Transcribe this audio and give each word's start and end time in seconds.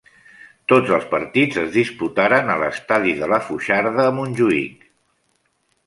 Tots 0.71 0.93
els 0.97 1.03
partits 1.11 1.59
es 1.65 1.69
disputaren 1.75 2.51
a 2.55 2.57
l'estadi 2.65 3.15
de 3.23 3.31
La 3.35 3.41
Foixarda, 3.51 4.09
a 4.09 4.19
Montjuïc. 4.23 4.93